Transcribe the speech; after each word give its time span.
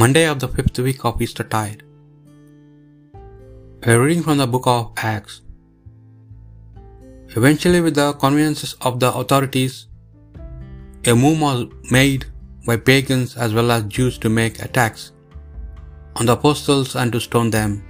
Monday 0.00 0.26
of 0.28 0.40
the 0.40 0.48
fifth 0.48 0.78
week 0.78 1.06
of 1.06 1.22
Easter 1.22 1.42
tide. 1.42 1.82
A 3.84 3.98
reading 3.98 4.22
from 4.22 4.36
the 4.36 4.46
book 4.46 4.66
of 4.66 4.92
Acts. 4.98 5.40
Eventually, 7.34 7.80
with 7.80 7.94
the 7.94 8.12
conveniences 8.12 8.74
of 8.82 9.00
the 9.00 9.10
authorities, 9.20 9.86
a 11.06 11.14
move 11.14 11.40
was 11.40 11.64
made 11.90 12.26
by 12.66 12.76
pagans 12.76 13.38
as 13.38 13.54
well 13.54 13.70
as 13.70 13.84
Jews 13.84 14.18
to 14.18 14.28
make 14.28 14.60
attacks 14.66 15.12
on 16.16 16.26
the 16.26 16.34
apostles 16.34 16.94
and 16.94 17.10
to 17.12 17.18
stone 17.28 17.48
them. 17.48 17.82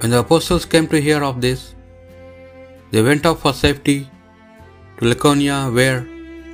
When 0.00 0.10
the 0.10 0.18
apostles 0.18 0.66
came 0.66 0.86
to 0.88 1.00
hear 1.00 1.24
of 1.24 1.40
this, 1.40 1.74
they 2.90 3.00
went 3.00 3.24
off 3.24 3.40
for 3.40 3.54
safety 3.54 3.98
to 4.98 5.06
Lycaonia, 5.06 5.74
where 5.74 6.00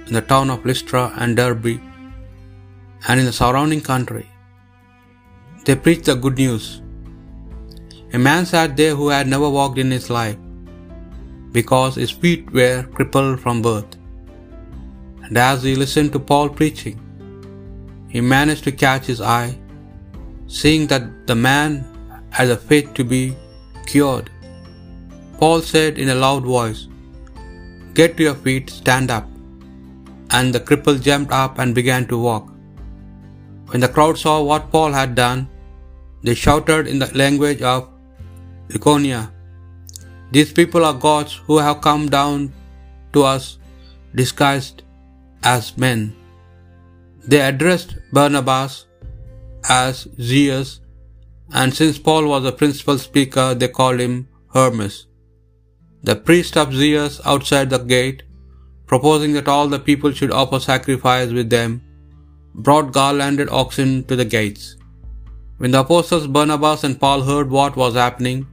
in 0.06 0.12
the 0.12 0.22
town 0.22 0.50
of 0.50 0.64
Lystra 0.64 1.12
and 1.16 1.36
Derbe 1.36 1.80
and 3.08 3.20
in 3.20 3.26
the 3.26 3.32
surrounding 3.32 3.80
country. 3.80 4.26
They 5.64 5.76
preached 5.84 6.06
the 6.06 6.14
good 6.14 6.38
news. 6.38 6.82
A 8.12 8.18
man 8.18 8.46
sat 8.46 8.76
there 8.76 8.94
who 8.94 9.08
had 9.08 9.26
never 9.26 9.48
walked 9.58 9.78
in 9.78 9.90
his 9.90 10.08
life 10.10 10.38
because 11.52 11.96
his 11.96 12.10
feet 12.10 12.50
were 12.58 12.84
crippled 12.94 13.40
from 13.40 13.62
birth. 13.62 13.92
And 15.24 15.36
as 15.36 15.62
he 15.62 15.74
listened 15.74 16.12
to 16.12 16.20
Paul 16.30 16.48
preaching, 16.48 16.98
he 18.08 18.20
managed 18.20 18.64
to 18.64 18.72
catch 18.84 19.06
his 19.06 19.20
eye, 19.20 19.58
seeing 20.46 20.86
that 20.92 21.26
the 21.26 21.38
man 21.48 21.84
had 22.30 22.48
the 22.48 22.56
faith 22.56 22.94
to 22.94 23.04
be 23.04 23.36
cured. 23.86 24.30
Paul 25.38 25.60
said 25.60 25.98
in 25.98 26.10
a 26.10 26.20
loud 26.26 26.44
voice, 26.44 26.86
Get 27.94 28.16
to 28.16 28.22
your 28.22 28.38
feet, 28.46 28.70
stand 28.70 29.10
up. 29.10 29.26
And 30.30 30.54
the 30.54 30.60
cripple 30.60 31.00
jumped 31.08 31.32
up 31.32 31.58
and 31.58 31.74
began 31.74 32.06
to 32.08 32.18
walk. 32.18 32.55
When 33.70 33.80
the 33.80 33.88
crowd 33.88 34.18
saw 34.18 34.42
what 34.42 34.70
Paul 34.70 34.92
had 34.92 35.14
done, 35.14 35.48
they 36.22 36.34
shouted 36.34 36.86
in 36.86 36.98
the 36.98 37.10
language 37.22 37.62
of 37.62 37.88
Lycaonia, 38.68 39.30
These 40.30 40.52
people 40.52 40.84
are 40.84 40.94
gods 40.94 41.40
who 41.46 41.58
have 41.58 41.80
come 41.80 42.08
down 42.08 42.52
to 43.12 43.22
us 43.24 43.58
disguised 44.14 44.82
as 45.42 45.76
men. 45.76 46.14
They 47.26 47.40
addressed 47.40 47.96
Barnabas 48.12 48.86
as 49.68 50.06
Zeus, 50.20 50.80
and 51.52 51.74
since 51.74 51.98
Paul 51.98 52.28
was 52.28 52.42
the 52.44 52.52
principal 52.52 52.98
speaker, 52.98 53.54
they 53.54 53.68
called 53.68 54.00
him 54.00 54.28
Hermes. 54.54 55.06
The 56.02 56.16
priest 56.16 56.56
of 56.56 56.72
Zeus 56.72 57.20
outside 57.24 57.70
the 57.70 57.78
gate, 57.78 58.22
proposing 58.86 59.32
that 59.34 59.48
all 59.48 59.68
the 59.68 59.78
people 59.78 60.12
should 60.12 60.30
offer 60.30 60.60
sacrifice 60.60 61.30
with 61.30 61.50
them, 61.50 61.82
brought 62.64 62.92
garlanded 62.98 63.48
oxen 63.62 63.90
to 64.08 64.16
the 64.20 64.28
gates. 64.36 64.76
When 65.58 65.72
the 65.72 65.80
apostles 65.80 66.26
Barnabas 66.26 66.84
and 66.84 67.00
Paul 67.00 67.22
heard 67.22 67.50
what 67.50 67.76
was 67.82 67.94
happening, 67.94 68.46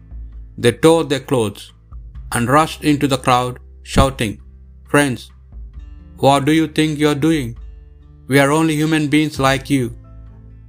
they 0.58 0.72
tore 0.72 1.04
their 1.04 1.26
clothes 1.32 1.72
and 2.34 2.50
rushed 2.58 2.84
into 2.84 3.08
the 3.08 3.18
crowd, 3.26 3.60
shouting, 3.84 4.34
Friends, 4.92 5.32
what 6.18 6.46
do 6.46 6.54
you 6.60 6.68
think 6.68 7.00
you 7.00 7.10
are 7.10 7.28
doing? 7.28 7.58
We 8.28 8.40
are 8.40 8.52
only 8.52 8.76
human 8.76 9.08
beings 9.14 9.40
like 9.40 9.70
you. 9.70 9.86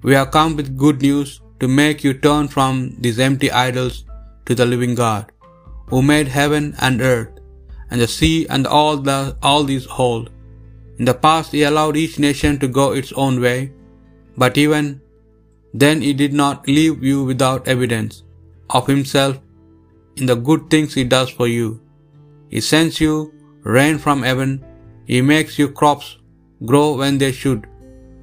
We 0.03 0.15
have 0.15 0.31
come 0.37 0.57
with 0.57 0.77
good 0.85 1.01
news 1.03 1.41
to 1.61 1.69
make 1.69 2.03
you 2.05 2.15
turn 2.15 2.49
from 2.49 2.97
these 2.99 3.19
empty 3.19 3.51
idols 3.51 4.05
to 4.47 4.55
the 4.55 4.67
living 4.67 4.95
God, 4.95 5.33
who 5.91 6.03
made 6.03 6.29
heaven 6.29 6.75
and 6.81 7.01
earth, 7.01 7.33
and 7.91 8.01
the 8.01 8.09
sea 8.17 8.47
and 8.49 8.67
all 8.67 8.97
the 8.97 9.37
all 9.43 9.65
these 9.65 9.87
hold. 9.99 10.31
In 10.99 11.05
the 11.05 11.15
past 11.15 11.53
he 11.53 11.63
allowed 11.65 11.97
each 11.97 12.19
nation 12.19 12.59
to 12.59 12.69
go 12.69 12.93
its 12.93 13.13
own 13.13 13.41
way, 13.41 13.73
but 14.37 14.59
even 14.65 15.01
then 15.73 16.01
he 16.01 16.13
did 16.13 16.33
not 16.33 16.69
leave 16.69 17.03
you 17.03 17.25
without 17.25 17.67
evidence 17.67 18.23
of 18.71 18.87
himself 18.87 19.39
in 20.17 20.27
the 20.27 20.37
good 20.49 20.71
things 20.71 20.95
he 20.95 21.05
does 21.05 21.31
for 21.31 21.49
you. 21.49 21.81
He 22.49 22.61
sends 22.61 23.01
you 23.01 23.33
rain 23.63 23.99
from 23.99 24.23
heaven, 24.23 24.65
he 25.07 25.21
makes 25.21 25.59
your 25.59 25.73
crops 25.81 26.19
grow 26.65 26.97
when 27.01 27.19
they 27.19 27.33
should. 27.33 27.67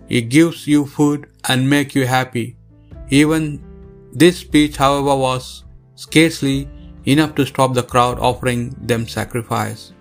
He 0.08 0.22
gives 0.22 0.68
you 0.68 0.86
food 0.86 1.28
and 1.50 1.70
make 1.70 1.94
you 1.96 2.06
happy. 2.06 2.56
Even 3.10 3.44
this 4.14 4.38
speech, 4.38 4.78
however, 4.78 5.16
was 5.16 5.64
scarcely 5.96 6.70
enough 7.06 7.36
to 7.36 7.46
stop 7.46 7.74
the 7.74 7.84
crowd 7.84 8.20
offering 8.20 8.76
them 8.92 9.08
sacrifice. 9.08 9.94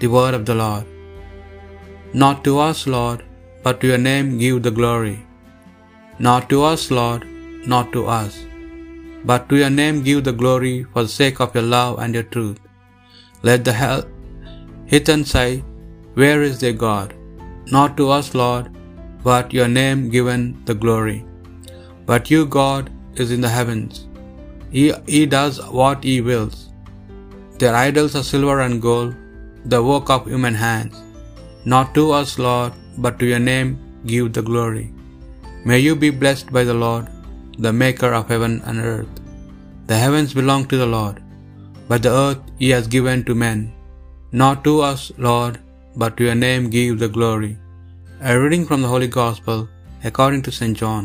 The 0.00 0.08
word 0.08 0.34
of 0.34 0.46
the 0.46 0.54
Lord. 0.54 0.86
Not 2.14 2.44
to 2.44 2.58
us, 2.58 2.86
Lord, 2.86 3.24
but 3.62 3.80
to 3.80 3.86
your 3.86 4.02
name 4.06 4.38
give 4.38 4.62
the 4.62 4.74
glory. 4.78 5.18
Not 6.18 6.50
to 6.50 6.62
us, 6.62 6.90
Lord, 6.90 7.22
not 7.72 7.90
to 7.94 8.06
us, 8.06 8.34
but 9.24 9.48
to 9.48 9.56
your 9.56 9.70
name 9.70 10.02
give 10.02 10.24
the 10.24 10.38
glory 10.42 10.84
for 10.92 11.02
the 11.04 11.16
sake 11.20 11.40
of 11.40 11.54
your 11.54 11.68
love 11.76 11.98
and 12.00 12.12
your 12.12 12.28
truth. 12.34 12.58
Let 13.48 13.64
the 13.64 13.72
hell, 13.72 14.02
heathen 14.92 15.24
say, 15.24 15.64
Where 16.20 16.42
is 16.42 16.58
their 16.60 16.78
God? 16.86 17.14
Not 17.76 17.96
to 17.96 18.10
us, 18.18 18.34
Lord, 18.34 18.66
but 19.28 19.54
your 19.58 19.68
name 19.68 20.10
given 20.16 20.42
the 20.66 20.74
glory. 20.74 21.24
But 22.10 22.30
you, 22.32 22.44
God, 22.44 22.90
is 23.14 23.30
in 23.30 23.40
the 23.40 23.54
heavens. 23.58 24.06
He, 24.76 24.92
he 25.06 25.24
does 25.24 25.56
what 25.78 26.04
he 26.04 26.20
wills. 26.20 26.58
Their 27.60 27.74
idols 27.74 28.14
are 28.16 28.28
silver 28.32 28.60
and 28.66 28.82
gold, 28.82 29.14
the 29.64 29.82
work 29.90 30.10
of 30.10 30.26
human 30.26 30.54
hands. 30.66 30.96
Not 31.64 31.94
to 31.94 32.10
us, 32.10 32.38
Lord, 32.38 32.72
but 32.98 33.18
to 33.18 33.26
your 33.32 33.44
name 33.52 33.70
give 34.06 34.32
the 34.32 34.42
glory. 34.42 34.86
May 35.64 35.78
you 35.78 35.94
be 36.04 36.10
blessed 36.10 36.52
by 36.56 36.64
the 36.64 36.78
Lord, 36.84 37.06
the 37.58 37.72
maker 37.72 38.12
of 38.18 38.28
heaven 38.28 38.54
and 38.66 38.80
earth. 38.94 39.12
The 39.86 39.98
heavens 40.04 40.32
belong 40.34 40.66
to 40.68 40.78
the 40.82 40.92
Lord, 40.98 41.22
but 41.88 42.02
the 42.02 42.14
earth 42.24 42.42
he 42.62 42.70
has 42.74 42.94
given 42.94 43.22
to 43.24 43.42
men. 43.46 43.60
Not 44.42 44.64
to 44.64 44.80
us, 44.80 45.02
Lord, 45.28 45.60
but 45.94 46.16
to 46.16 46.24
your 46.28 46.38
name 46.46 46.70
give 46.76 46.98
the 46.98 47.14
glory. 47.16 47.52
A 48.30 48.38
reading 48.42 48.64
from 48.66 48.82
the 48.82 48.92
Holy 48.94 49.10
Gospel 49.20 49.68
according 50.10 50.42
to 50.44 50.56
St. 50.58 50.76
John. 50.82 51.04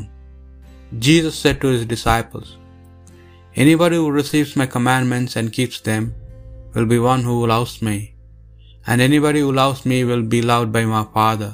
Jesus 1.06 1.36
said 1.44 1.60
to 1.62 1.68
his 1.68 1.86
disciples, 1.86 2.58
Anybody 3.64 3.98
who 3.98 4.18
receives 4.20 4.56
my 4.56 4.68
commandments 4.76 5.36
and 5.36 5.58
keeps 5.58 5.80
them 5.82 6.16
will 6.74 6.86
be 6.86 7.00
one 7.00 7.24
who 7.24 7.38
loves 7.54 7.82
me, 7.88 8.14
and 8.90 9.02
anybody 9.02 9.42
who 9.44 9.52
loves 9.62 9.82
me 9.92 9.98
will 10.10 10.26
be 10.36 10.42
loved 10.52 10.72
by 10.78 10.84
my 10.96 11.04
Father, 11.18 11.52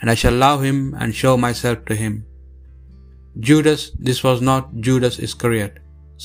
and 0.00 0.10
I 0.12 0.16
shall 0.22 0.38
love 0.46 0.62
him 0.68 0.78
and 1.00 1.20
show 1.22 1.34
myself 1.46 1.78
to 1.88 1.94
him. 2.02 2.14
Judas, 3.46 3.82
this 4.08 4.20
was 4.26 4.40
not 4.50 4.74
Judas 4.86 5.16
Iscariot, 5.26 5.74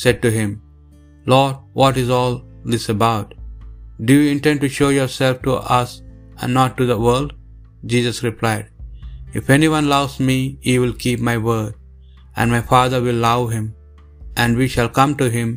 said 0.04 0.18
to 0.24 0.32
him, 0.40 0.50
Lord, 1.34 1.56
what 1.82 1.98
is 2.02 2.10
all 2.18 2.36
this 2.72 2.88
about? 2.96 3.30
Do 4.08 4.14
you 4.20 4.28
intend 4.36 4.60
to 4.62 4.76
show 4.78 4.90
yourself 4.98 5.38
to 5.46 5.54
us 5.80 5.92
and 6.42 6.54
not 6.60 6.78
to 6.78 6.86
the 6.92 7.00
world? 7.06 7.32
Jesus 7.94 8.20
replied, 8.30 8.68
If 9.40 9.50
anyone 9.58 9.88
loves 9.96 10.16
me, 10.30 10.38
he 10.68 10.76
will 10.82 10.96
keep 11.06 11.20
my 11.30 11.38
word, 11.50 11.74
and 12.36 12.56
my 12.56 12.62
Father 12.74 13.00
will 13.06 13.22
love 13.30 13.46
him, 13.58 13.68
and 14.42 14.62
we 14.62 14.68
shall 14.74 14.98
come 15.00 15.14
to 15.22 15.30
him 15.38 15.50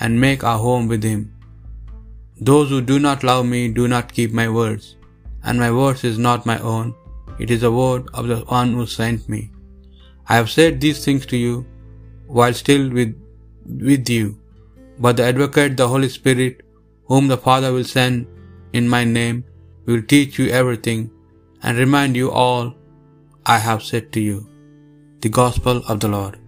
and 0.00 0.24
make 0.26 0.42
our 0.50 0.60
home 0.66 0.86
with 0.92 1.04
him. 1.12 1.22
Those 2.48 2.70
who 2.70 2.80
do 2.90 2.98
not 3.06 3.24
love 3.28 3.44
me 3.46 3.60
do 3.78 3.84
not 3.92 4.12
keep 4.16 4.32
my 4.38 4.48
words, 4.58 4.84
and 5.44 5.64
my 5.64 5.70
words 5.78 6.02
is 6.10 6.18
not 6.26 6.48
my 6.50 6.58
own, 6.74 6.88
it 7.42 7.50
is 7.54 7.60
the 7.64 7.70
word 7.80 8.08
of 8.18 8.26
the 8.30 8.38
one 8.60 8.72
who 8.76 8.86
sent 8.94 9.28
me. 9.34 9.42
I 10.30 10.34
have 10.38 10.50
said 10.54 10.80
these 10.80 11.00
things 11.04 11.24
to 11.32 11.38
you 11.44 11.54
while 12.38 12.54
still 12.62 12.84
with, 12.98 13.12
with 13.90 14.08
you, 14.16 14.26
but 15.04 15.16
the 15.16 15.26
advocate, 15.30 15.76
the 15.76 15.88
Holy 15.94 16.10
Spirit, 16.18 16.62
whom 17.10 17.28
the 17.28 17.42
Father 17.46 17.72
will 17.76 17.90
send 17.96 18.26
in 18.78 18.94
my 18.96 19.04
name, 19.18 19.38
will 19.86 20.04
teach 20.14 20.38
you 20.40 20.48
everything 20.60 21.02
and 21.62 21.84
remind 21.84 22.20
you 22.22 22.30
all 22.44 22.74
I 23.56 23.58
have 23.68 23.82
said 23.90 24.06
to 24.14 24.20
you. 24.28 24.38
The 25.24 25.34
Gospel 25.42 25.82
of 25.92 25.98
the 26.04 26.12
Lord. 26.18 26.41